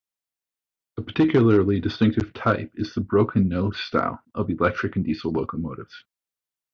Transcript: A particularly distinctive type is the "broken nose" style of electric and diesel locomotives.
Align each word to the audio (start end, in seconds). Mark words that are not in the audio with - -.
A 0.97 1.03
particularly 1.03 1.79
distinctive 1.79 2.33
type 2.33 2.71
is 2.73 2.95
the 2.95 3.01
"broken 3.01 3.47
nose" 3.47 3.79
style 3.79 4.19
of 4.33 4.49
electric 4.49 4.95
and 4.95 5.05
diesel 5.05 5.31
locomotives. 5.31 6.05